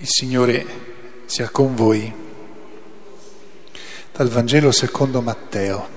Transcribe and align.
Il 0.00 0.06
Signore 0.06 1.24
sia 1.26 1.48
con 1.48 1.74
voi. 1.74 2.14
Dal 4.12 4.28
Vangelo 4.28 4.70
secondo 4.70 5.20
Matteo. 5.20 5.88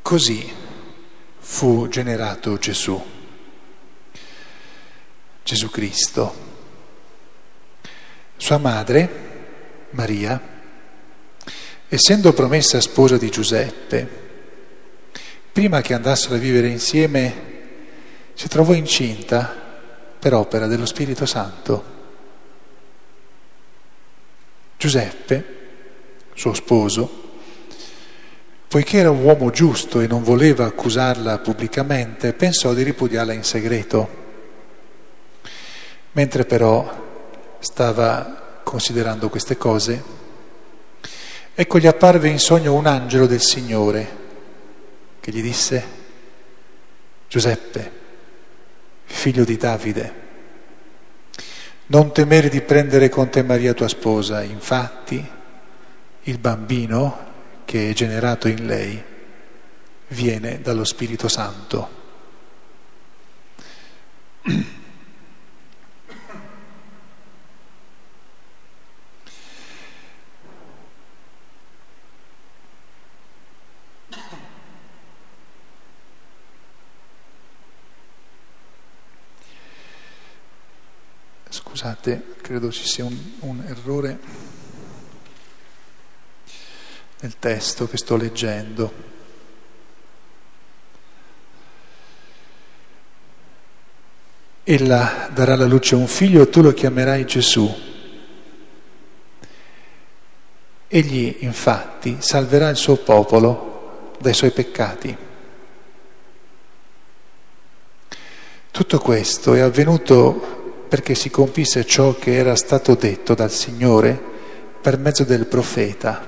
Così 0.00 0.48
fu 1.40 1.88
generato 1.88 2.56
Gesù, 2.56 3.04
Gesù 5.42 5.70
Cristo. 5.70 6.46
Sua 8.36 8.58
madre, 8.58 9.88
Maria, 9.90 10.40
essendo 11.88 12.32
promessa 12.32 12.80
sposa 12.80 13.18
di 13.18 13.28
Giuseppe, 13.28 14.27
prima 15.58 15.80
che 15.80 15.92
andassero 15.92 16.36
a 16.36 16.38
vivere 16.38 16.68
insieme, 16.68 17.34
si 18.32 18.46
trovò 18.46 18.74
incinta 18.74 19.52
per 20.16 20.32
opera 20.32 20.68
dello 20.68 20.86
Spirito 20.86 21.26
Santo. 21.26 21.84
Giuseppe, 24.76 25.56
suo 26.32 26.54
sposo, 26.54 27.10
poiché 28.68 28.98
era 28.98 29.10
un 29.10 29.24
uomo 29.24 29.50
giusto 29.50 29.98
e 29.98 30.06
non 30.06 30.22
voleva 30.22 30.64
accusarla 30.64 31.38
pubblicamente, 31.38 32.34
pensò 32.34 32.72
di 32.72 32.84
ripudiarla 32.84 33.32
in 33.32 33.42
segreto. 33.42 34.08
Mentre 36.12 36.44
però 36.44 37.56
stava 37.58 38.60
considerando 38.62 39.28
queste 39.28 39.56
cose, 39.56 40.04
ecco 41.52 41.78
gli 41.80 41.88
apparve 41.88 42.28
in 42.28 42.38
sogno 42.38 42.74
un 42.74 42.86
angelo 42.86 43.26
del 43.26 43.42
Signore 43.42 44.17
che 45.28 45.34
gli 45.34 45.42
disse, 45.42 45.84
Giuseppe, 47.28 47.92
figlio 49.04 49.44
di 49.44 49.58
Davide, 49.58 50.14
non 51.86 52.14
temere 52.14 52.48
di 52.48 52.62
prendere 52.62 53.10
con 53.10 53.28
te 53.28 53.42
Maria 53.42 53.74
tua 53.74 53.88
sposa, 53.88 54.42
infatti 54.42 55.22
il 56.22 56.38
bambino 56.38 57.26
che 57.66 57.90
è 57.90 57.92
generato 57.92 58.48
in 58.48 58.64
lei 58.64 59.04
viene 60.08 60.62
dallo 60.62 60.84
Spirito 60.84 61.28
Santo. 61.28 61.96
Scusate, 81.58 82.36
credo 82.40 82.70
ci 82.70 82.86
sia 82.86 83.04
un, 83.04 83.18
un 83.40 83.60
errore 83.66 84.18
nel 87.18 87.36
testo 87.36 87.88
che 87.88 87.96
sto 87.96 88.14
leggendo. 88.16 88.92
Ella 94.62 95.28
darà 95.32 95.54
alla 95.54 95.66
luce 95.66 95.96
un 95.96 96.06
figlio 96.06 96.42
e 96.42 96.48
tu 96.48 96.62
lo 96.62 96.72
chiamerai 96.72 97.26
Gesù. 97.26 97.68
Egli 100.86 101.38
infatti 101.40 102.18
salverà 102.20 102.68
il 102.68 102.76
suo 102.76 102.98
popolo 102.98 104.14
dai 104.20 104.32
suoi 104.32 104.52
peccati. 104.52 105.16
Tutto 108.70 108.98
questo 109.00 109.54
è 109.54 109.60
avvenuto 109.60 110.57
perché 110.88 111.14
si 111.14 111.30
compisse 111.30 111.84
ciò 111.84 112.14
che 112.16 112.34
era 112.34 112.56
stato 112.56 112.94
detto 112.94 113.34
dal 113.34 113.50
Signore 113.50 114.18
per 114.80 114.98
mezzo 114.98 115.24
del 115.24 115.46
profeta. 115.46 116.26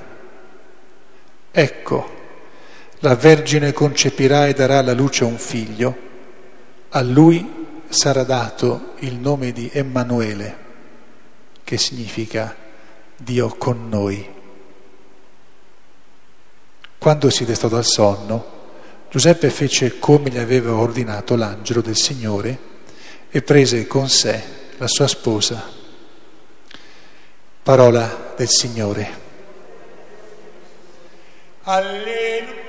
Ecco, 1.51 2.19
la 2.99 3.17
Vergine 3.17 3.73
concepirà 3.73 4.47
e 4.47 4.53
darà 4.53 4.79
alla 4.79 4.93
luce 4.93 5.25
un 5.25 5.39
figlio, 5.39 5.97
a 6.91 7.01
lui 7.03 7.67
sarà 7.89 8.23
dato 8.23 8.93
il 8.99 9.15
nome 9.15 9.53
di 9.53 9.71
Emanuele, 9.73 10.57
che 11.65 11.79
significa 11.79 12.55
Dio 13.17 13.49
con 13.57 13.89
noi. 13.89 14.29
Quando 16.99 17.31
si 17.31 17.47
destò 17.47 17.69
dal 17.69 17.85
sonno, 17.87 18.59
Giuseppe 19.11 19.49
fece 19.49 19.99
come 19.99 20.29
gli 20.29 20.39
aveva 20.39 20.75
ordinato 20.75 21.35
l'angelo 21.35 21.81
del 21.81 21.97
Signore 21.97 22.70
e 23.31 23.43
prese 23.43 23.87
con 23.87 24.09
sé 24.09 24.43
la 24.79 24.89
sua 24.89 25.07
sposa. 25.07 25.79
Parola 27.63 28.35
del 28.37 28.49
Signore. 28.49 29.19
Alleluia. 31.63 32.60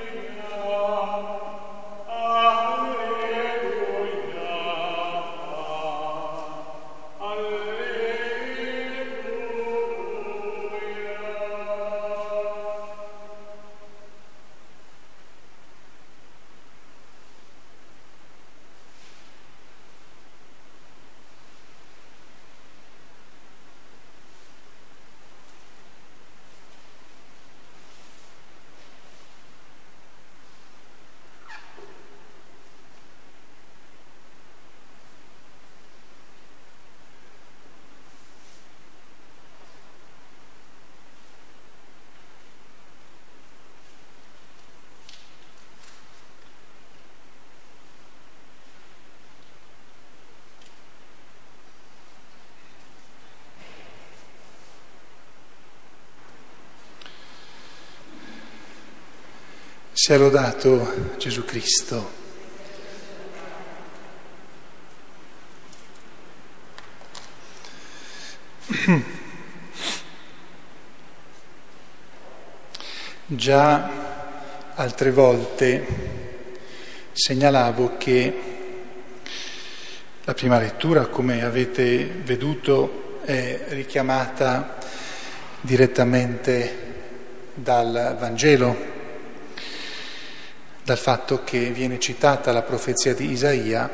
Sia 60.04 60.18
lodato 60.18 61.14
Gesù 61.16 61.44
Cristo. 61.44 62.10
Già 73.26 73.90
altre 74.74 75.12
volte 75.12 75.86
segnalavo 77.12 77.96
che 77.96 78.42
la 80.24 80.34
prima 80.34 80.58
lettura, 80.58 81.06
come 81.06 81.44
avete 81.44 82.04
veduto, 82.24 83.20
è 83.24 83.66
richiamata 83.68 84.78
direttamente 85.60 86.90
dal 87.54 88.16
Vangelo 88.18 88.91
dal 90.84 90.98
fatto 90.98 91.44
che 91.44 91.70
viene 91.70 92.00
citata 92.00 92.50
la 92.50 92.62
profezia 92.62 93.14
di 93.14 93.30
Isaia 93.30 93.88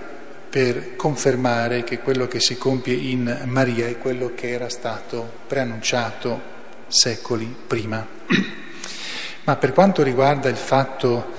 per 0.49 0.96
confermare 0.96 1.85
che 1.85 1.99
quello 1.99 2.26
che 2.26 2.40
si 2.40 2.56
compie 2.56 2.94
in 2.94 3.43
Maria 3.44 3.87
è 3.87 3.99
quello 3.99 4.32
che 4.35 4.50
era 4.50 4.70
stato 4.70 5.31
preannunciato 5.46 6.56
secoli 6.88 7.55
prima. 7.67 8.06
Ma 9.44 9.56
per 9.56 9.73
quanto 9.73 10.02
riguarda 10.02 10.49
il 10.49 10.56
fatto 10.56 11.32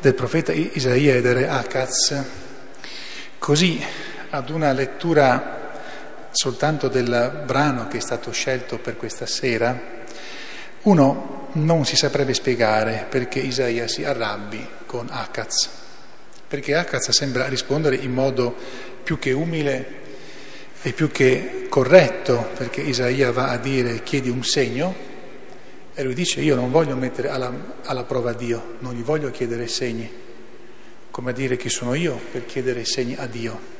del 0.00 0.14
profeta 0.14 0.52
Isaia 0.52 1.16
e 1.16 1.20
del 1.20 1.34
re 1.34 1.48
Akaz, 1.48 2.24
così 3.38 3.84
ad 4.30 4.48
una 4.48 4.72
lettura 4.72 5.54
soltanto 6.30 6.88
del 6.88 7.42
brano 7.44 7.86
che 7.88 7.98
è 7.98 8.00
stato 8.00 8.30
scelto 8.30 8.78
per 8.78 8.96
questa 8.96 9.26
sera, 9.26 9.78
uno 10.82 11.48
non 11.52 11.84
si 11.84 11.96
saprebbe 11.96 12.32
spiegare 12.32 13.06
perché 13.08 13.40
Isaia 13.40 13.88
si 13.88 14.04
arrabbi 14.04 14.75
con 14.86 15.08
Akaz, 15.10 15.68
perché 16.48 16.74
Akaz 16.74 17.10
sembra 17.10 17.48
rispondere 17.48 17.96
in 17.96 18.12
modo 18.12 18.54
più 19.02 19.18
che 19.18 19.32
umile 19.32 20.04
e 20.82 20.92
più 20.92 21.10
che 21.10 21.66
corretto, 21.68 22.50
perché 22.56 22.80
Isaia 22.80 23.32
va 23.32 23.48
a 23.50 23.58
dire 23.58 24.02
chiedi 24.02 24.30
un 24.30 24.44
segno 24.44 24.94
e 25.94 26.02
lui 26.02 26.14
dice 26.14 26.40
io 26.40 26.54
non 26.54 26.70
voglio 26.70 26.94
mettere 26.94 27.28
alla, 27.28 27.52
alla 27.84 28.04
prova 28.04 28.32
Dio, 28.32 28.76
non 28.80 28.94
gli 28.94 29.02
voglio 29.02 29.30
chiedere 29.30 29.66
segni. 29.66 30.24
come 31.10 31.30
a 31.30 31.32
dire 31.32 31.56
chi 31.56 31.70
sono 31.70 31.94
io 31.94 32.20
per 32.30 32.44
chiedere 32.44 32.84
segni 32.84 33.16
a 33.18 33.26
Dio. 33.26 33.74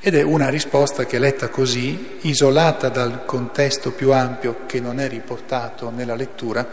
Ed 0.00 0.14
è 0.14 0.22
una 0.22 0.48
risposta 0.48 1.04
che 1.04 1.18
letta 1.18 1.48
così, 1.48 2.18
isolata 2.20 2.88
dal 2.88 3.24
contesto 3.24 3.90
più 3.90 4.12
ampio 4.12 4.64
che 4.64 4.78
non 4.78 5.00
è 5.00 5.08
riportato 5.08 5.90
nella 5.90 6.14
lettura, 6.14 6.68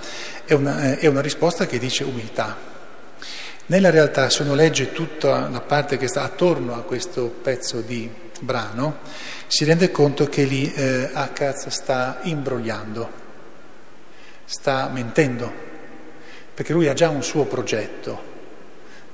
è 0.45 0.53
una, 0.53 0.95
è 0.99 1.07
una 1.07 1.21
risposta 1.21 1.65
che 1.65 1.79
dice 1.79 2.03
umiltà. 2.03 2.74
Nella 3.67 3.89
realtà, 3.89 4.29
se 4.29 4.43
uno 4.43 4.53
legge 4.53 4.91
tutta 4.91 5.49
la 5.49 5.59
parte 5.59 5.97
che 5.97 6.07
sta 6.07 6.21
attorno 6.21 6.75
a 6.75 6.83
questo 6.83 7.25
pezzo 7.29 7.81
di 7.81 8.07
brano, 8.39 8.97
si 9.47 9.65
rende 9.65 9.89
conto 9.89 10.27
che 10.27 10.43
lì 10.43 10.71
eh, 10.71 11.09
Akaz 11.11 11.69
sta 11.69 12.19
imbrogliando, 12.21 13.09
sta 14.45 14.87
mentendo, 14.89 15.51
perché 16.53 16.73
lui 16.73 16.87
ha 16.87 16.93
già 16.93 17.09
un 17.09 17.23
suo 17.23 17.45
progetto. 17.45 18.33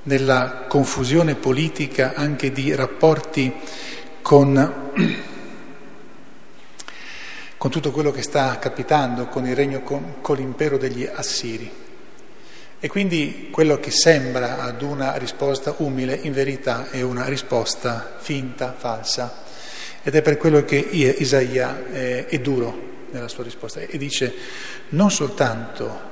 Nella 0.02 0.66
confusione 0.68 1.34
politica 1.34 2.12
anche 2.14 2.52
di 2.52 2.74
rapporti 2.74 3.54
con, 4.20 4.90
con 7.56 7.70
tutto 7.70 7.90
quello 7.90 8.10
che 8.10 8.20
sta 8.20 8.58
capitando 8.58 9.28
con 9.28 9.54
regno, 9.54 9.80
con, 9.80 10.16
con 10.20 10.36
l'impero 10.36 10.76
degli 10.76 11.08
Assiri. 11.10 11.81
E 12.84 12.88
quindi 12.88 13.46
quello 13.52 13.78
che 13.78 13.92
sembra 13.92 14.58
ad 14.58 14.82
una 14.82 15.16
risposta 15.16 15.72
umile, 15.76 16.18
in 16.20 16.32
verità 16.32 16.90
è 16.90 17.00
una 17.00 17.26
risposta 17.26 18.16
finta, 18.18 18.74
falsa. 18.76 19.44
Ed 20.02 20.16
è 20.16 20.20
per 20.20 20.36
quello 20.36 20.64
che 20.64 20.78
Isaia 20.78 21.86
è, 21.92 22.26
è 22.26 22.40
duro 22.40 22.76
nella 23.12 23.28
sua 23.28 23.44
risposta 23.44 23.78
e 23.78 23.98
dice 23.98 24.34
non 24.88 25.12
soltanto 25.12 26.10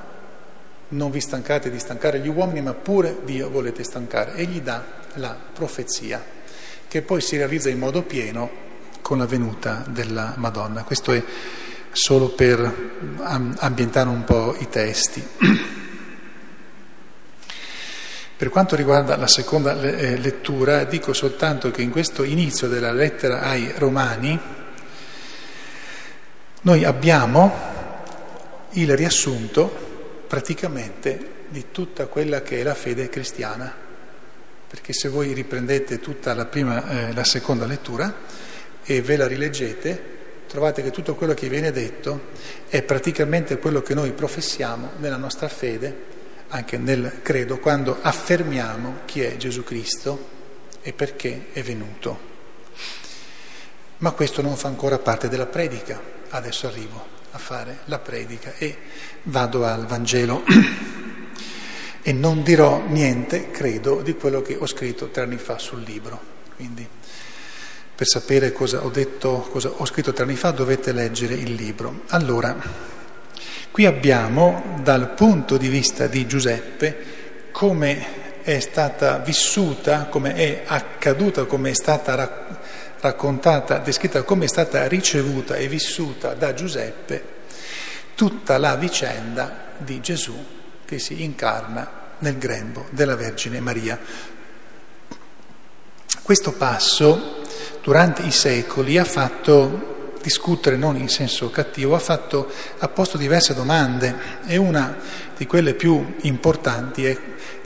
non 0.87 1.11
vi 1.11 1.19
stancate 1.19 1.69
di 1.69 1.77
stancare 1.77 2.19
gli 2.19 2.29
uomini, 2.29 2.61
ma 2.61 2.73
pure 2.73 3.17
Dio 3.25 3.49
volete 3.49 3.83
stancare. 3.83 4.35
E 4.35 4.45
gli 4.45 4.61
dà 4.61 4.81
la 5.15 5.37
profezia 5.53 6.23
che 6.87 7.01
poi 7.01 7.19
si 7.19 7.35
realizza 7.35 7.67
in 7.67 7.79
modo 7.79 8.01
pieno 8.03 8.49
con 9.01 9.17
la 9.17 9.25
venuta 9.25 9.83
della 9.89 10.35
Madonna. 10.37 10.83
Questo 10.83 11.11
è 11.11 11.21
solo 11.91 12.29
per 12.29 12.91
ambientare 13.17 14.07
un 14.07 14.23
po' 14.23 14.55
i 14.57 14.69
testi. 14.69 15.21
Per 18.41 18.49
quanto 18.49 18.75
riguarda 18.75 19.17
la 19.17 19.27
seconda 19.27 19.79
eh, 19.79 20.17
lettura, 20.17 20.83
dico 20.85 21.13
soltanto 21.13 21.69
che 21.69 21.83
in 21.83 21.91
questo 21.91 22.23
inizio 22.23 22.67
della 22.67 22.91
lettera 22.91 23.41
ai 23.41 23.71
Romani 23.77 24.39
noi 26.61 26.83
abbiamo 26.83 27.53
il 28.71 28.97
riassunto 28.97 30.23
praticamente 30.27 31.43
di 31.49 31.65
tutta 31.69 32.07
quella 32.07 32.41
che 32.41 32.61
è 32.61 32.63
la 32.63 32.73
fede 32.73 33.09
cristiana. 33.09 33.71
Perché 34.67 34.91
se 34.91 35.07
voi 35.07 35.33
riprendete 35.33 35.99
tutta 35.99 36.33
la, 36.33 36.45
prima, 36.45 37.09
eh, 37.09 37.13
la 37.13 37.23
seconda 37.23 37.67
lettura 37.67 38.11
e 38.83 39.03
ve 39.03 39.17
la 39.17 39.27
rileggete, 39.27 40.03
trovate 40.47 40.81
che 40.81 40.89
tutto 40.89 41.13
quello 41.13 41.35
che 41.35 41.47
viene 41.47 41.71
detto 41.71 42.29
è 42.69 42.81
praticamente 42.81 43.59
quello 43.59 43.83
che 43.83 43.93
noi 43.93 44.13
professiamo 44.13 44.93
nella 44.97 45.17
nostra 45.17 45.47
fede, 45.47 46.20
anche 46.51 46.77
nel 46.77 47.19
credo, 47.23 47.57
quando 47.59 47.97
affermiamo 48.01 48.99
chi 49.05 49.21
è 49.21 49.37
Gesù 49.37 49.63
Cristo 49.63 50.27
e 50.81 50.93
perché 50.93 51.47
è 51.53 51.63
venuto. 51.63 52.29
Ma 53.97 54.11
questo 54.11 54.41
non 54.41 54.55
fa 54.57 54.67
ancora 54.67 54.99
parte 54.99 55.29
della 55.29 55.45
predica, 55.45 55.99
adesso 56.29 56.67
arrivo 56.67 57.19
a 57.31 57.37
fare 57.37 57.79
la 57.85 57.99
predica 57.99 58.53
e 58.57 58.77
vado 59.23 59.65
al 59.65 59.85
Vangelo. 59.85 60.43
e 62.03 62.11
non 62.11 62.43
dirò 62.43 62.83
niente, 62.87 63.51
credo, 63.51 64.01
di 64.01 64.15
quello 64.15 64.41
che 64.41 64.57
ho 64.59 64.65
scritto 64.65 65.09
tre 65.09 65.23
anni 65.23 65.37
fa 65.37 65.57
sul 65.57 65.81
libro. 65.81 66.19
Quindi 66.55 66.87
per 67.95 68.07
sapere 68.07 68.51
cosa 68.51 68.83
ho 68.83 68.89
detto, 68.89 69.47
cosa 69.51 69.69
ho 69.69 69.85
scritto 69.85 70.11
tre 70.11 70.23
anni 70.23 70.35
fa 70.35 70.51
dovete 70.51 70.91
leggere 70.91 71.35
il 71.35 71.53
libro. 71.53 72.01
Allora, 72.07 72.57
qui 73.71 73.85
abbiamo 73.85 74.79
dal 74.83 75.13
punto 75.13 75.57
di 75.57 75.69
vista 75.69 76.07
di 76.07 76.27
Giuseppe 76.27 77.49
come 77.51 78.41
è 78.43 78.59
stata 78.59 79.19
vissuta, 79.19 80.05
come 80.05 80.33
è 80.33 80.63
accaduta, 80.65 81.45
come 81.45 81.69
è 81.69 81.73
stata 81.73 82.53
raccontata, 82.99 83.77
descritta, 83.77 84.23
come 84.23 84.45
è 84.45 84.47
stata 84.47 84.87
ricevuta 84.87 85.55
e 85.55 85.67
vissuta 85.67 86.33
da 86.33 86.53
Giuseppe 86.53 87.39
tutta 88.15 88.57
la 88.57 88.75
vicenda 88.75 89.69
di 89.77 90.01
Gesù 90.01 90.35
che 90.85 90.99
si 90.99 91.23
incarna 91.23 91.99
nel 92.19 92.37
grembo 92.37 92.87
della 92.91 93.15
Vergine 93.15 93.59
Maria. 93.59 93.97
Questo 96.21 96.51
passo 96.51 97.41
durante 97.81 98.21
i 98.23 98.31
secoli 98.31 98.97
ha 98.97 99.05
fatto 99.05 99.90
discutere, 100.21 100.77
non 100.77 100.95
in 100.95 101.09
senso 101.09 101.49
cattivo, 101.49 101.95
ha, 101.95 101.99
fatto, 101.99 102.49
ha 102.77 102.87
posto 102.87 103.17
diverse 103.17 103.53
domande 103.53 104.15
e 104.45 104.57
una 104.57 104.97
di 105.35 105.45
quelle 105.45 105.73
più 105.73 106.15
importanti 106.21 107.05
è 107.05 107.17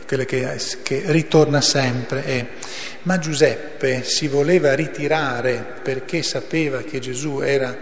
quella 0.07 0.23
che, 0.23 0.59
che 0.83 1.03
ritorna 1.07 1.61
sempre 1.61 2.23
è 2.23 2.47
ma 3.05 3.19
Giuseppe 3.19 4.03
si 4.03 4.27
voleva 4.27 4.73
ritirare 4.73 5.63
perché 5.81 6.23
sapeva 6.23 6.79
che 6.79 6.99
Gesù 6.99 7.39
era 7.39 7.75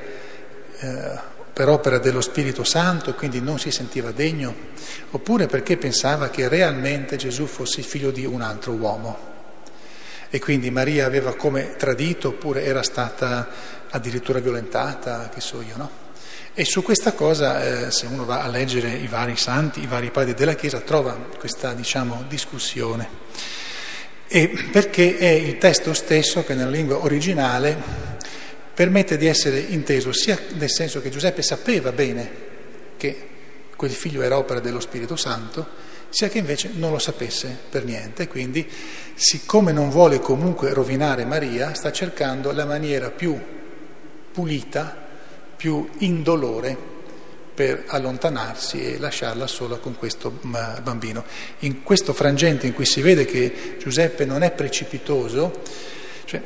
eh, 0.80 1.32
per 1.54 1.70
opera 1.70 1.98
dello 1.98 2.20
Spirito 2.20 2.64
Santo 2.64 3.12
e 3.12 3.14
quindi 3.14 3.40
non 3.40 3.60
si 3.60 3.72
sentiva 3.72 4.12
degno, 4.12 4.54
oppure 5.12 5.46
perché 5.46 5.78
pensava 5.78 6.30
che 6.30 6.48
realmente 6.48 7.16
Gesù 7.16 7.46
fosse 7.46 7.84
figlio 7.84 8.12
di 8.12 8.26
un 8.26 8.42
altro 8.42 8.74
uomo. 8.74 9.32
E 10.34 10.40
quindi 10.40 10.72
Maria 10.72 11.06
aveva 11.06 11.36
come 11.36 11.76
tradito 11.76 12.30
oppure 12.30 12.64
era 12.64 12.82
stata 12.82 13.48
addirittura 13.92 14.40
violentata, 14.40 15.30
che 15.32 15.40
so 15.40 15.62
io, 15.62 15.78
no? 15.78 15.92
E 16.56 16.66
su 16.66 16.82
questa 16.82 17.14
cosa, 17.14 17.86
eh, 17.86 17.92
se 17.92 18.08
uno 18.08 18.26
va 18.26 18.42
a 18.42 18.48
leggere 18.48 18.94
i 18.94 19.06
vari 19.06 19.38
santi, 19.38 19.84
i 19.84 19.86
vari 19.86 20.10
padri 20.10 20.34
della 20.34 20.56
Chiesa, 20.56 20.80
trova 20.80 21.14
questa, 21.38 21.74
diciamo, 21.74 22.26
discussione. 22.28 23.08
E 24.28 24.48
perché 24.72 25.20
è 25.20 25.30
il 25.30 25.60
testo 25.60 25.94
stesso 25.94 26.44
che 26.44 26.56
nella 26.56 26.72
lingua 26.72 27.04
originale 27.04 27.78
permette 28.74 29.18
di 29.18 29.28
essere 29.28 29.60
inteso 29.60 30.12
sia 30.14 30.40
nel 30.54 30.72
senso 30.72 31.00
che 31.00 31.12
Giuseppe 31.12 31.44
sapeva 31.44 31.92
bene 31.92 32.32
che 32.98 33.28
quel 33.76 33.92
figlio 33.92 34.24
era 34.24 34.40
opera 34.40 34.60
dello 34.60 34.80
Spirito 34.80 35.16
Santo, 35.16 35.83
sia 36.14 36.30
che 36.30 36.38
invece 36.38 36.70
non 36.76 36.92
lo 36.92 37.00
sapesse 37.00 37.58
per 37.72 37.86
niente. 37.86 38.28
Quindi, 38.28 38.70
siccome 39.16 39.72
non 39.72 39.90
vuole 39.90 40.20
comunque 40.20 40.72
rovinare 40.72 41.26
Maria, 41.26 41.74
sta 41.74 41.92
cercando 41.92 42.52
la 42.52 42.66
maniera 42.66 43.10
più 43.10 43.36
pulita, 44.32 44.96
più 45.56 45.90
indolore 45.98 46.78
per 47.56 47.86
allontanarsi 47.88 48.94
e 48.94 49.00
lasciarla 49.00 49.48
sola 49.48 49.78
con 49.78 49.98
questo 49.98 50.40
mm, 50.46 50.56
bambino. 50.84 51.26
In 51.60 51.82
questo 51.82 52.14
frangente 52.14 52.68
in 52.68 52.74
cui 52.76 52.86
si 52.86 53.02
vede 53.02 53.26
che 53.26 53.78
Giuseppe 53.80 54.24
non 54.24 54.44
è 54.44 54.52
precipitoso, 54.52 55.62
cioè 56.26 56.44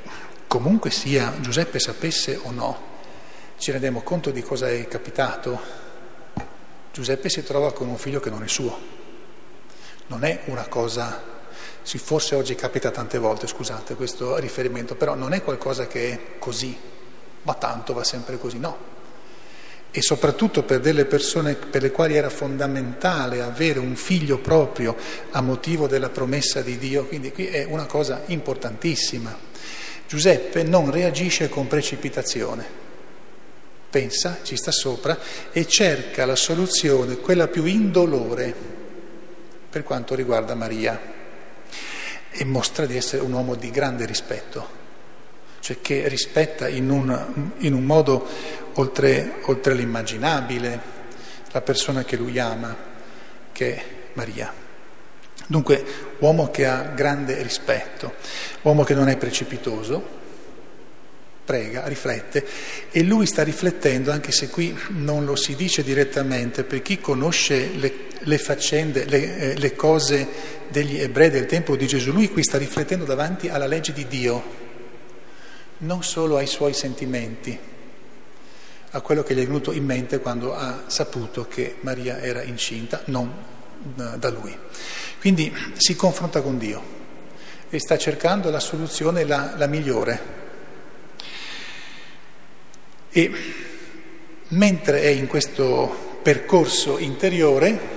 comunque 0.47 0.91
sia 0.91 1.35
Giuseppe 1.41 1.79
sapesse 1.79 2.39
o 2.41 2.51
no, 2.51 2.81
ci 3.57 3.71
rendiamo 3.71 4.01
conto 4.01 4.31
di 4.31 4.41
cosa 4.41 4.69
è 4.69 4.87
capitato. 4.87 5.59
Giuseppe 6.93 7.27
si 7.27 7.43
trova 7.43 7.73
con 7.73 7.89
un 7.89 7.97
figlio 7.97 8.21
che 8.21 8.29
non 8.29 8.43
è 8.43 8.47
suo. 8.47 9.06
Non 10.07 10.23
è 10.23 10.41
una 10.45 10.67
cosa, 10.67 11.21
forse 11.83 12.35
oggi 12.35 12.55
capita 12.55 12.91
tante 12.91 13.17
volte, 13.17 13.45
scusate 13.45 13.95
questo 13.95 14.37
riferimento, 14.37 14.95
però 14.95 15.15
non 15.15 15.33
è 15.33 15.43
qualcosa 15.43 15.85
che 15.85 16.11
è 16.11 16.19
così, 16.39 16.77
ma 17.41 17.53
tanto 17.55 17.93
va 17.93 18.05
sempre 18.05 18.37
così, 18.37 18.57
no. 18.57 18.95
E 19.91 20.01
soprattutto 20.01 20.63
per 20.63 20.79
delle 20.79 21.05
persone 21.05 21.55
per 21.55 21.81
le 21.81 21.91
quali 21.91 22.15
era 22.15 22.29
fondamentale 22.29 23.41
avere 23.41 23.79
un 23.79 23.95
figlio 23.95 24.37
proprio 24.37 24.95
a 25.31 25.41
motivo 25.41 25.87
della 25.87 26.09
promessa 26.09 26.61
di 26.61 26.77
Dio, 26.77 27.05
quindi 27.05 27.33
qui 27.33 27.47
è 27.47 27.65
una 27.65 27.85
cosa 27.85 28.23
importantissima. 28.27 29.35
Giuseppe 30.07 30.63
non 30.63 30.89
reagisce 30.89 31.49
con 31.49 31.67
precipitazione, 31.67 32.65
pensa, 33.89 34.39
ci 34.43 34.55
sta 34.55 34.71
sopra 34.71 35.17
e 35.51 35.67
cerca 35.67 36.25
la 36.25 36.35
soluzione, 36.35 37.17
quella 37.17 37.47
più 37.49 37.65
indolore 37.65 38.75
per 39.77 39.85
quanto 39.85 40.15
riguarda 40.15 40.55
Maria 40.55 40.99
e 42.31 42.45
mostra 42.45 42.87
di 42.87 42.97
essere 42.97 43.21
un 43.21 43.31
uomo 43.31 43.53
di 43.53 43.69
grande 43.69 44.07
rispetto, 44.07 44.67
cioè 45.59 45.81
che 45.81 46.07
rispetta 46.07 46.67
in 46.67 46.89
un, 46.89 47.51
in 47.57 47.73
un 47.75 47.83
modo 47.83 48.27
oltre, 48.73 49.33
oltre 49.43 49.75
l'immaginabile 49.75 50.81
la 51.51 51.61
persona 51.61 52.03
che 52.05 52.15
lui 52.15 52.39
ama, 52.39 52.75
che 53.51 53.75
è 53.75 53.83
Maria. 54.13 54.51
Dunque, 55.45 55.85
uomo 56.17 56.49
che 56.49 56.65
ha 56.65 56.81
grande 56.81 57.39
rispetto, 57.43 58.15
uomo 58.63 58.83
che 58.83 58.95
non 58.95 59.09
è 59.09 59.15
precipitoso, 59.15 60.15
prega, 61.47 61.87
riflette 61.87 62.45
e 62.91 63.03
lui 63.03 63.25
sta 63.25 63.41
riflettendo, 63.41 64.11
anche 64.11 64.33
se 64.33 64.49
qui 64.49 64.77
non 64.89 65.23
lo 65.23 65.37
si 65.37 65.55
dice 65.55 65.81
direttamente, 65.81 66.65
per 66.65 66.81
chi 66.81 66.99
conosce 66.99 67.69
le, 67.75 67.93
le 68.19 68.37
faccende, 68.37 69.05
le, 69.05 69.37
eh, 69.37 69.57
le 69.57 69.73
cose 69.73 70.27
degli 70.67 70.99
ebrei 70.99 71.29
del 71.29 71.45
tempo 71.45 71.77
di 71.77 71.87
Gesù, 71.87 72.11
lui 72.11 72.29
qui 72.29 72.43
sta 72.43 72.57
riflettendo 72.57 73.05
davanti 73.05 73.47
alla 73.47 73.65
legge 73.65 73.93
di 73.93 74.05
Dio, 74.07 74.43
non 75.79 76.03
solo 76.03 76.35
ai 76.35 76.47
suoi 76.47 76.73
sentimenti, 76.73 77.57
a 78.91 78.99
quello 78.99 79.23
che 79.23 79.33
gli 79.33 79.41
è 79.41 79.45
venuto 79.45 79.71
in 79.71 79.85
mente 79.85 80.19
quando 80.19 80.53
ha 80.53 80.83
saputo 80.87 81.47
che 81.47 81.77
Maria 81.79 82.19
era 82.19 82.43
incinta, 82.43 83.03
non 83.05 83.31
eh, 83.97 84.17
da 84.17 84.29
lui. 84.29 84.53
Quindi 85.21 85.55
si 85.77 85.95
confronta 85.95 86.41
con 86.41 86.57
Dio 86.57 86.95
e 87.69 87.79
sta 87.79 87.97
cercando 87.97 88.49
la 88.49 88.59
soluzione 88.59 89.23
la, 89.23 89.53
la 89.55 89.67
migliore. 89.67 90.45
E 93.09 93.31
mentre 94.49 95.01
è 95.01 95.07
in 95.07 95.27
questo 95.27 96.19
percorso 96.21 96.97
interiore, 96.97 97.95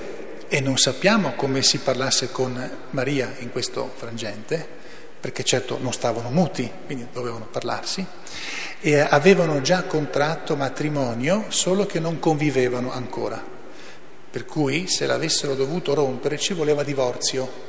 e 0.49 0.61
non 0.61 0.79
sappiamo 0.79 1.35
come 1.35 1.63
si 1.63 1.79
parlasse 1.79 2.31
con 2.31 2.71
Maria 2.91 3.35
in 3.39 3.51
questo 3.51 3.93
frangente, 3.95 4.67
perché 5.21 5.45
certo 5.45 5.79
non 5.81 5.93
stavano 5.93 6.31
muti, 6.31 6.71
quindi 6.87 7.07
dovevano 7.13 7.47
parlarsi, 7.47 8.05
e 8.81 8.99
avevano 8.99 9.61
già 9.61 9.85
contratto 9.85 10.57
matrimonio, 10.57 11.45
solo 11.49 11.87
che 11.87 12.01
non 12.01 12.19
convivevano 12.19 12.91
ancora. 12.91 13.41
Per 14.31 14.45
cui 14.45 14.89
se 14.89 15.07
l'avessero 15.07 15.55
dovuto 15.55 15.93
rompere 15.95 16.39
ci 16.39 16.55
voleva 16.55 16.83
divorzio 16.83 17.69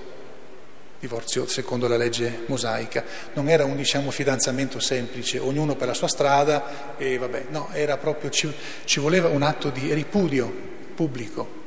divorzio 1.01 1.47
secondo 1.47 1.87
la 1.87 1.97
legge 1.97 2.43
mosaica. 2.45 3.03
Non 3.33 3.49
era 3.49 3.65
un 3.65 3.75
diciamo, 3.75 4.11
fidanzamento 4.11 4.79
semplice, 4.79 5.39
ognuno 5.39 5.75
per 5.75 5.87
la 5.87 5.95
sua 5.95 6.07
strada 6.07 6.95
e 6.95 7.17
vabbè, 7.17 7.45
no, 7.49 7.69
era 7.73 7.97
proprio, 7.97 8.29
ci, 8.29 8.53
ci 8.85 8.99
voleva 8.99 9.27
un 9.27 9.41
atto 9.41 9.71
di 9.71 9.93
ripudio 9.93 10.69
pubblico. 10.93 11.59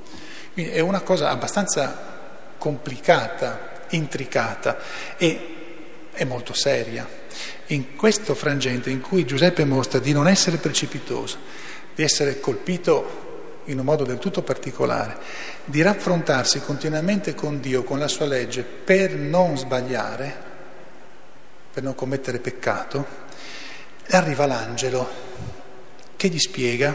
Quindi 0.53 0.71
è 0.71 0.79
una 0.79 1.01
cosa 1.01 1.31
abbastanza 1.31 2.13
complicata, 2.57 3.87
intricata 3.91 4.79
e 5.17 5.55
è 6.13 6.23
molto 6.23 6.55
seria. 6.55 7.07
In 7.69 7.97
questo 7.97 8.37
frangente 8.37 8.89
in 8.91 9.01
cui 9.01 9.25
Giuseppe 9.25 9.65
mostra 9.65 9.99
di 9.99 10.13
non 10.13 10.29
essere 10.29 10.59
precipitoso, 10.59 11.39
di 11.93 12.05
essere 12.05 12.39
colpito 12.39 13.24
in 13.67 13.79
un 13.79 13.85
modo 13.85 14.05
del 14.05 14.19
tutto 14.19 14.43
particolare, 14.43 15.17
di 15.65 15.83
raffrontarsi 15.83 16.61
continuamente 16.61 17.35
con 17.35 17.61
Dio, 17.61 17.83
con 17.85 17.99
la 17.99 18.09
sua 18.09 18.27
legge, 18.27 18.63
per 18.63 19.15
non 19.15 19.57
sbagliare, 19.57 20.37
per 21.73 21.83
non 21.83 21.95
commettere 21.95 22.39
peccato, 22.39 23.23
arriva 24.11 24.47
l'angelo 24.47 25.09
che 26.17 26.29
gli 26.29 26.39
spiega 26.39 26.95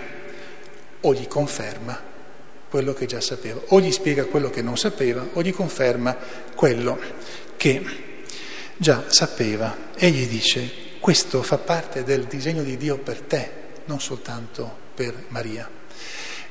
o 1.02 1.14
gli 1.14 1.28
conferma 1.28 2.08
quello 2.70 2.94
che 2.94 3.08
già 3.08 3.20
sapeva, 3.20 3.60
o 3.70 3.80
gli 3.80 3.92
spiega 3.92 4.26
quello 4.26 4.50
che 4.50 4.62
non 4.62 4.78
sapeva, 4.78 5.26
o 5.34 5.42
gli 5.42 5.54
conferma 5.54 6.16
quello 6.54 7.00
che 7.58 7.84
già 8.78 9.06
sapeva 9.08 9.90
e 9.96 10.10
gli 10.12 10.28
dice 10.28 10.88
questo 11.00 11.42
fa 11.42 11.58
parte 11.58 12.04
del 12.04 12.26
disegno 12.26 12.62
di 12.62 12.78
Dio 12.78 12.98
per 12.98 13.22
te, 13.22 13.52
non 13.86 14.00
soltanto 14.00 14.88
per 14.94 15.26
Maria. 15.30 15.79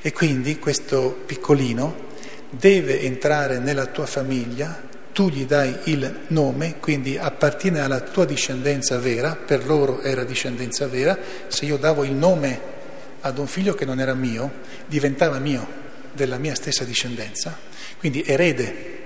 E 0.01 0.13
quindi 0.13 0.57
questo 0.59 1.23
piccolino 1.25 2.07
deve 2.49 3.01
entrare 3.01 3.59
nella 3.59 3.87
tua 3.87 4.05
famiglia, 4.05 4.87
tu 5.11 5.29
gli 5.29 5.45
dai 5.45 5.75
il 5.85 6.21
nome, 6.27 6.79
quindi 6.79 7.17
appartiene 7.17 7.81
alla 7.81 7.99
tua 7.99 8.23
discendenza 8.25 8.97
vera, 8.97 9.35
per 9.35 9.65
loro 9.65 10.01
era 10.01 10.23
discendenza 10.23 10.87
vera, 10.87 11.17
se 11.47 11.65
io 11.65 11.75
davo 11.75 12.05
il 12.05 12.13
nome 12.13 12.77
ad 13.19 13.37
un 13.37 13.47
figlio 13.47 13.75
che 13.75 13.83
non 13.83 13.99
era 13.99 14.13
mio, 14.13 14.49
diventava 14.85 15.37
mio, 15.39 15.67
della 16.13 16.37
mia 16.37 16.55
stessa 16.55 16.85
discendenza, 16.85 17.57
quindi 17.97 18.23
erede. 18.23 18.97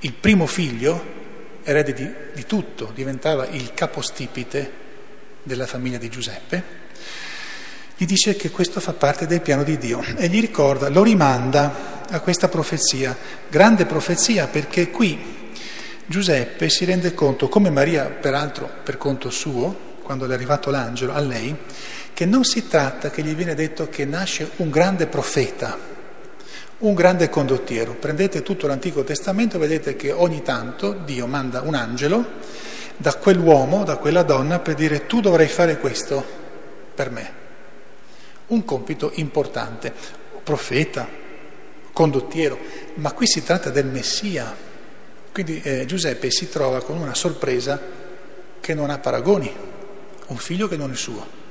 Il 0.00 0.14
primo 0.14 0.46
figlio, 0.46 1.14
erede 1.62 1.92
di, 1.92 2.10
di 2.32 2.46
tutto, 2.46 2.90
diventava 2.94 3.46
il 3.48 3.74
capostipite 3.74 4.84
della 5.42 5.66
famiglia 5.66 5.98
di 5.98 6.08
Giuseppe 6.08 6.84
gli 7.98 8.04
dice 8.04 8.36
che 8.36 8.50
questo 8.50 8.78
fa 8.78 8.92
parte 8.92 9.26
del 9.26 9.40
piano 9.40 9.62
di 9.62 9.78
Dio 9.78 10.02
e 10.16 10.28
gli 10.28 10.40
ricorda, 10.40 10.90
lo 10.90 11.02
rimanda 11.02 12.04
a 12.10 12.20
questa 12.20 12.48
profezia, 12.48 13.16
grande 13.48 13.86
profezia 13.86 14.46
perché 14.48 14.90
qui 14.90 15.34
Giuseppe 16.04 16.68
si 16.68 16.84
rende 16.84 17.14
conto, 17.14 17.48
come 17.48 17.70
Maria 17.70 18.04
peraltro 18.04 18.70
per 18.84 18.98
conto 18.98 19.30
suo, 19.30 19.94
quando 20.02 20.28
è 20.28 20.32
arrivato 20.32 20.70
l'angelo 20.70 21.14
a 21.14 21.20
lei, 21.20 21.56
che 22.12 22.26
non 22.26 22.44
si 22.44 22.68
tratta 22.68 23.10
che 23.10 23.22
gli 23.22 23.34
viene 23.34 23.54
detto 23.54 23.88
che 23.88 24.04
nasce 24.04 24.50
un 24.56 24.68
grande 24.68 25.06
profeta, 25.06 25.76
un 26.78 26.94
grande 26.94 27.30
condottiero. 27.30 27.94
Prendete 27.94 28.42
tutto 28.42 28.66
l'Antico 28.66 29.04
Testamento 29.04 29.56
e 29.56 29.60
vedete 29.60 29.96
che 29.96 30.12
ogni 30.12 30.42
tanto 30.42 30.92
Dio 30.92 31.26
manda 31.26 31.62
un 31.62 31.74
angelo 31.74 32.24
da 32.98 33.14
quell'uomo, 33.14 33.84
da 33.84 33.96
quella 33.96 34.22
donna, 34.22 34.58
per 34.58 34.74
dire 34.74 35.06
tu 35.06 35.20
dovrai 35.20 35.48
fare 35.48 35.78
questo 35.78 36.24
per 36.94 37.10
me 37.10 37.44
un 38.48 38.64
compito 38.64 39.10
importante, 39.14 39.92
profeta, 40.42 41.08
condottiero, 41.92 42.58
ma 42.94 43.12
qui 43.12 43.26
si 43.26 43.42
tratta 43.42 43.70
del 43.70 43.86
Messia. 43.86 44.54
Quindi 45.32 45.60
eh, 45.62 45.84
Giuseppe 45.86 46.30
si 46.30 46.48
trova 46.48 46.82
con 46.82 46.98
una 46.98 47.14
sorpresa 47.14 47.80
che 48.60 48.74
non 48.74 48.90
ha 48.90 48.98
paragoni, 48.98 49.52
un 50.26 50.36
figlio 50.36 50.68
che 50.68 50.76
non 50.76 50.92
è 50.92 50.96
suo. 50.96 51.44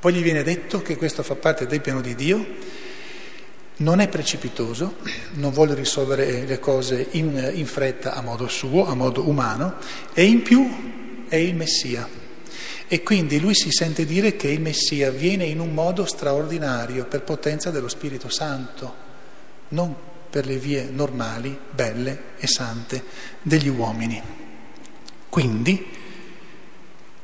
Poi 0.00 0.12
gli 0.12 0.22
viene 0.22 0.42
detto 0.42 0.80
che 0.80 0.96
questo 0.96 1.22
fa 1.22 1.34
parte 1.34 1.66
del 1.66 1.80
piano 1.80 2.00
di 2.00 2.14
Dio, 2.14 2.46
non 3.78 4.00
è 4.00 4.08
precipitoso, 4.08 4.96
non 5.34 5.52
vuole 5.52 5.74
risolvere 5.74 6.44
le 6.44 6.58
cose 6.58 7.08
in, 7.12 7.50
in 7.54 7.66
fretta 7.66 8.14
a 8.14 8.22
modo 8.22 8.48
suo, 8.48 8.86
a 8.86 8.94
modo 8.94 9.28
umano, 9.28 9.76
e 10.14 10.24
in 10.24 10.42
più 10.42 11.26
è 11.28 11.36
il 11.36 11.54
Messia. 11.54 12.27
E 12.90 13.02
quindi 13.02 13.38
lui 13.38 13.54
si 13.54 13.70
sente 13.70 14.06
dire 14.06 14.34
che 14.34 14.48
il 14.48 14.62
Messia 14.62 15.10
viene 15.10 15.44
in 15.44 15.60
un 15.60 15.74
modo 15.74 16.06
straordinario 16.06 17.04
per 17.04 17.22
potenza 17.22 17.70
dello 17.70 17.88
Spirito 17.88 18.30
Santo, 18.30 18.94
non 19.68 19.94
per 20.30 20.46
le 20.46 20.56
vie 20.56 20.88
normali, 20.90 21.56
belle 21.70 22.20
e 22.38 22.46
sante 22.46 23.04
degli 23.42 23.68
uomini. 23.68 24.22
Quindi 25.28 25.86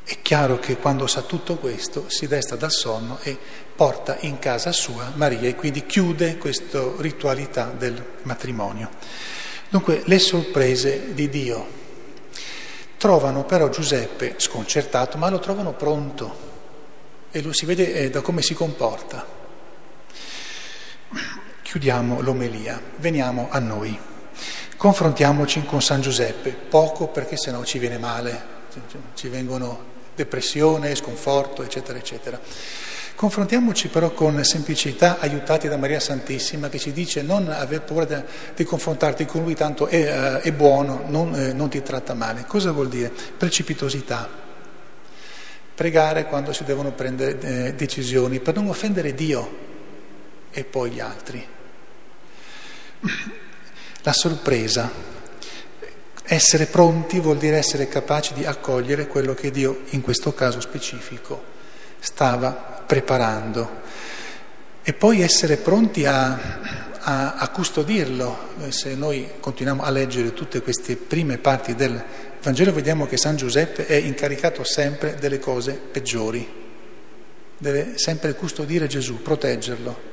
è 0.05 0.19
chiaro 0.21 0.59
che 0.59 0.77
quando 0.77 1.07
sa 1.07 1.23
tutto 1.23 1.57
questo 1.57 2.11
si 2.11 2.27
desta 2.27 2.57
dal 2.57 2.71
sonno 2.71 3.19
e 3.23 3.35
porta 3.75 4.19
in 4.21 4.39
casa 4.39 4.71
sua 4.71 5.13
Maria 5.15 5.49
e 5.49 5.55
quindi 5.55 5.87
chiude 5.87 6.37
questa 6.37 6.93
ritualità 6.99 7.75
del 7.77 8.05
matrimonio. 8.25 8.91
Dunque 9.71 10.03
le 10.05 10.19
sorprese 10.19 11.15
di 11.15 11.31
Dio 11.31 11.83
Trovano 13.05 13.45
però 13.45 13.69
Giuseppe 13.69 14.37
sconcertato, 14.39 15.19
ma 15.19 15.29
lo 15.29 15.39
trovano 15.39 15.75
pronto 15.75 16.37
e 17.31 17.43
lo 17.43 17.53
si 17.53 17.67
vede 17.67 17.93
eh, 17.93 18.09
da 18.09 18.23
come 18.23 18.41
si 18.41 18.55
comporta. 18.55 19.27
Chiudiamo 21.61 22.23
l'omelia, 22.23 22.81
veniamo 22.97 23.49
a 23.51 23.59
noi. 23.59 23.95
Confrontiamoci 24.79 25.65
con 25.67 25.83
San 25.83 26.01
Giuseppe, 26.01 26.53
poco 26.53 27.09
perché 27.09 27.37
sennò 27.37 27.63
ci 27.63 27.79
viene 27.79 27.99
male, 27.99 28.43
ci 29.13 29.29
vengono 29.29 29.85
depressione, 30.15 30.95
sconforto, 30.95 31.63
eccetera, 31.63 31.99
eccetera. 31.99 32.41
Confrontiamoci 33.17 33.89
però 33.89 34.11
con 34.11 34.43
semplicità, 34.43 35.19
aiutati 35.21 35.69
da 35.69 35.77
Maria 35.77 36.01
Santissima, 36.01 36.69
che 36.69 36.81
ci 36.81 36.93
dice 36.93 37.23
non 37.23 37.49
aver 37.49 37.83
paura 37.83 38.25
di 38.55 38.65
confrontarti 38.65 39.25
con 39.25 39.45
lui, 39.45 39.55
tanto 39.55 39.87
è, 39.87 40.39
uh, 40.39 40.39
è 40.39 40.53
buono, 40.53 41.05
non, 41.07 41.33
eh, 41.35 41.53
non 41.53 41.69
ti 41.69 41.81
tratta 41.81 42.13
male. 42.15 42.45
Cosa 42.45 42.73
vuol 42.73 42.89
dire? 42.89 43.13
Precipitosità. 43.37 44.29
Pregare 45.75 46.25
quando 46.25 46.53
si 46.53 46.65
devono 46.65 46.91
prendere 46.91 47.39
eh, 47.41 47.75
decisioni 47.75 48.41
per 48.41 48.57
non 48.57 48.69
offendere 48.69 49.15
Dio 49.15 49.63
e 50.51 50.65
poi 50.65 50.91
gli 50.91 51.01
altri. 51.01 51.47
La 54.03 54.13
sorpresa. 54.13 55.13
Essere 56.27 56.67
pronti 56.67 57.21
vuol 57.21 57.37
dire 57.37 57.59
essere 57.59 57.87
capaci 57.87 58.35
di 58.35 58.45
accogliere 58.45 59.07
quello 59.07 59.35
che 59.35 59.51
Dio, 59.53 59.83
in 59.91 60.01
questo 60.01 60.35
caso 60.35 60.61
specifico, 60.61 61.43
stava 62.01 62.74
preparando 62.87 63.83
e 64.83 64.93
poi 64.93 65.23
essere 65.23 65.57
pronti 65.57 66.05
a, 66.05 66.39
a, 67.01 67.35
a, 67.37 67.49
custodirlo. 67.49 68.53
Eh, 68.61 68.73
se 68.73 68.95
noi 68.95 69.29
continuiamo 69.41 69.83
a 69.83 69.91
leggere 69.91 70.35
tutte 70.35 70.61
queste 70.61 70.97
prime 70.97 71.39
parti 71.39 71.75
del 71.75 72.03
Vangelo 72.43 72.73
vediamo 72.75 73.07
che 73.07 73.17
San 73.17 73.37
Giuseppe 73.37 73.87
è 73.87 73.95
incaricato 73.95 74.63
sempre 74.65 75.15
delle 75.15 75.39
cose 75.39 75.73
peggiori, 75.73 76.47
deve 77.57 77.97
sempre 77.97 78.35
custodire 78.35 78.87
Gesù, 78.87 79.23
proteggerlo 79.23 80.13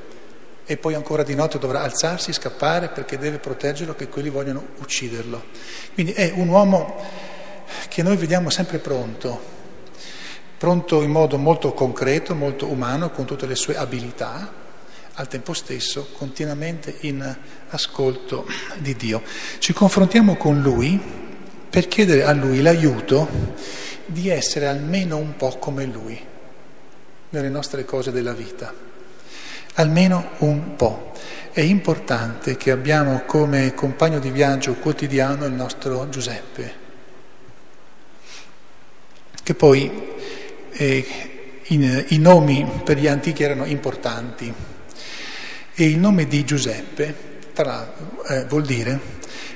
e 0.66 0.78
poi 0.78 0.94
ancora 0.94 1.24
di 1.24 1.36
notte 1.36 1.60
dovrà 1.60 1.82
alzarsi, 1.82 2.32
scappare 2.32 2.88
perché 2.88 3.18
deve 3.18 3.40
proteggerlo 3.40 3.94
che 3.96 4.08
quelli 4.08 4.30
vogliono 4.30 4.66
ucciderlo. 4.78 5.44
Quindi 5.94 6.14
è 6.14 6.32
un 6.34 6.48
uomo 6.48 7.04
che 7.90 8.02
noi 8.04 8.16
vediamo 8.16 8.50
sempre 8.50 8.78
pronto 8.78 9.60
pronto 10.62 11.02
in 11.02 11.10
modo 11.10 11.40
molto 11.40 11.74
concreto, 11.74 12.36
molto 12.36 12.68
umano, 12.68 13.10
con 13.10 13.26
tutte 13.26 13.48
le 13.48 13.56
sue 13.56 13.76
abilità, 13.76 14.54
al 15.16 15.28
tempo 15.28 15.54
stesso 15.54 16.10
continuamente 16.16 16.98
in 17.00 17.36
ascolto 17.70 18.46
di 18.78 18.96
Dio. 18.96 19.24
Ci 19.58 19.74
confrontiamo 19.74 20.36
con 20.36 20.62
Lui 20.62 21.02
per 21.68 21.88
chiedere 21.88 22.26
a 22.26 22.34
Lui 22.34 22.62
l'aiuto 22.62 23.28
di 24.06 24.30
essere 24.30 24.68
almeno 24.68 25.18
un 25.18 25.36
po' 25.36 25.58
come 25.58 25.86
Lui 25.86 26.24
nelle 27.30 27.50
nostre 27.50 27.84
cose 27.84 28.12
della 28.12 28.34
vita, 28.34 28.72
almeno 29.74 30.30
un 30.42 30.76
po'. 30.76 31.14
È 31.52 31.62
importante 31.62 32.56
che 32.56 32.70
abbiamo 32.70 33.24
come 33.26 33.74
compagno 33.74 34.20
di 34.20 34.30
viaggio 34.30 34.76
quotidiano 34.76 35.44
il 35.46 35.54
nostro 35.54 36.08
Giuseppe, 36.10 36.74
che 39.42 39.56
poi 39.56 40.20
in, 40.86 42.06
i 42.10 42.18
nomi 42.18 42.82
per 42.84 42.98
gli 42.98 43.08
antichi 43.08 43.44
erano 43.44 43.66
importanti. 43.66 44.54
E 45.74 45.86
il 45.86 45.98
nome 45.98 46.28
di 46.28 46.44
Giuseppe 46.44 47.30
tra, 47.54 47.94
eh, 48.28 48.46
vuol 48.46 48.66
dire 48.66 49.00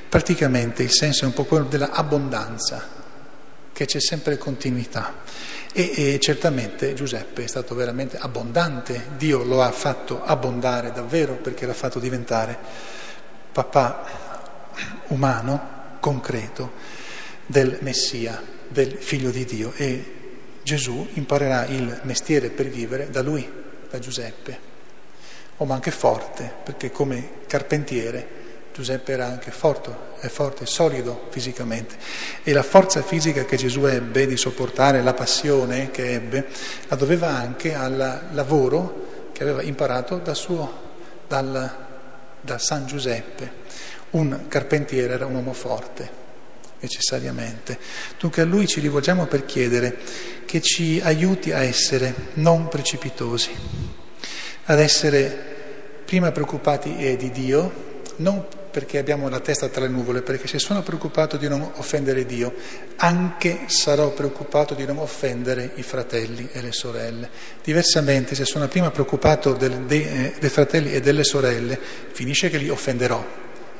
praticamente 0.08 0.82
il 0.82 0.92
senso 0.92 1.24
è 1.24 1.26
un 1.26 1.34
po' 1.34 1.44
quello 1.44 1.66
dell'abbondanza, 1.66 2.88
che 3.72 3.84
c'è 3.84 4.00
sempre 4.00 4.38
continuità. 4.38 5.24
E, 5.72 5.92
e, 5.94 6.18
certamente 6.20 6.94
Giuseppe 6.94 7.44
è 7.44 7.46
stato 7.46 7.74
veramente 7.74 8.16
abbondante, 8.16 9.08
Dio 9.18 9.42
lo 9.42 9.62
ha 9.62 9.70
fatto 9.72 10.24
abbondare 10.24 10.90
davvero 10.92 11.34
perché 11.34 11.66
l'ha 11.66 11.74
fatto 11.74 11.98
diventare 11.98 12.56
papà 13.52 14.04
umano, 15.08 15.74
concreto, 16.00 16.72
del 17.44 17.76
Messia, 17.80 18.42
del 18.68 18.96
figlio 18.98 19.30
di 19.30 19.44
Dio. 19.44 19.72
E 19.76 20.15
Gesù 20.66 21.06
imparerà 21.12 21.64
il 21.66 22.00
mestiere 22.02 22.50
per 22.50 22.66
vivere 22.66 23.08
da 23.08 23.22
lui, 23.22 23.48
da 23.88 24.00
Giuseppe. 24.00 24.58
Ma 25.58 25.74
anche 25.74 25.92
forte, 25.92 26.52
perché 26.64 26.90
come 26.90 27.44
carpentiere 27.46 28.26
Giuseppe 28.74 29.12
era 29.12 29.26
anche 29.26 29.52
forte, 29.52 29.94
è 30.18 30.26
forte, 30.26 30.66
solido 30.66 31.28
fisicamente 31.30 31.94
e 32.42 32.52
la 32.52 32.64
forza 32.64 33.00
fisica 33.02 33.44
che 33.44 33.56
Gesù 33.56 33.84
ebbe 33.84 34.26
di 34.26 34.36
sopportare 34.36 35.02
la 35.02 35.14
passione 35.14 35.92
che 35.92 36.14
ebbe 36.14 36.48
la 36.88 36.96
doveva 36.96 37.28
anche 37.28 37.72
al 37.72 38.30
lavoro 38.32 39.30
che 39.30 39.44
aveva 39.44 39.62
imparato 39.62 40.18
da 40.18 40.34
suo, 40.34 40.80
dal, 41.28 41.76
da 42.40 42.58
San 42.58 42.88
Giuseppe. 42.88 43.52
Un 44.10 44.46
carpentiere 44.48 45.14
era 45.14 45.26
un 45.26 45.34
uomo 45.36 45.52
forte, 45.52 46.25
necessariamente. 46.80 47.78
Dunque 48.18 48.42
a 48.42 48.44
lui 48.44 48.66
ci 48.66 48.80
rivolgiamo 48.80 49.26
per 49.26 49.44
chiedere 49.44 49.96
che 50.44 50.60
ci 50.60 51.00
aiuti 51.02 51.52
a 51.52 51.62
essere 51.62 52.14
non 52.34 52.68
precipitosi, 52.68 53.50
ad 54.64 54.80
essere 54.80 55.54
prima 56.04 56.30
preoccupati 56.30 57.16
di 57.16 57.30
Dio, 57.30 57.84
non 58.16 58.46
perché 58.76 58.98
abbiamo 58.98 59.30
la 59.30 59.40
testa 59.40 59.68
tra 59.68 59.80
le 59.80 59.88
nuvole, 59.88 60.20
perché 60.20 60.46
se 60.46 60.58
sono 60.58 60.82
preoccupato 60.82 61.38
di 61.38 61.48
non 61.48 61.72
offendere 61.76 62.26
Dio, 62.26 62.54
anche 62.96 63.60
sarò 63.68 64.10
preoccupato 64.10 64.74
di 64.74 64.84
non 64.84 64.98
offendere 64.98 65.70
i 65.76 65.82
fratelli 65.82 66.46
e 66.52 66.60
le 66.60 66.72
sorelle. 66.72 67.30
Diversamente, 67.64 68.34
se 68.34 68.44
sono 68.44 68.68
prima 68.68 68.90
preoccupato 68.90 69.54
del, 69.54 69.86
dei, 69.86 70.02
eh, 70.02 70.34
dei 70.38 70.50
fratelli 70.50 70.92
e 70.92 71.00
delle 71.00 71.24
sorelle, 71.24 71.78
finisce 72.12 72.50
che 72.50 72.58
li 72.58 72.68
offenderò 72.68 73.24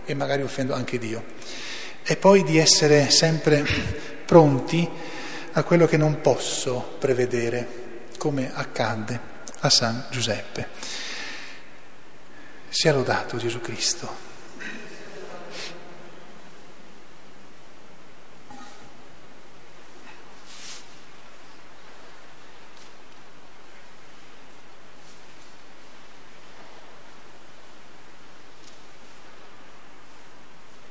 e 0.07 0.15
magari 0.15 0.41
offendo 0.41 0.73
anche 0.73 0.97
Dio. 0.97 1.23
E 2.09 2.17
poi 2.17 2.45
di 2.45 2.57
essere 2.57 3.11
sempre 3.11 3.67
pronti 4.25 4.89
a 5.51 5.65
quello 5.65 5.87
che 5.87 5.97
non 5.97 6.21
posso 6.21 6.95
prevedere, 7.01 7.67
come 8.17 8.53
accadde 8.55 9.19
a 9.59 9.69
San 9.69 10.07
Giuseppe. 10.09 10.69
Sia 12.69 12.93
lodato 12.93 13.39
Gesù 13.39 13.61
Cristo. 13.61 14.26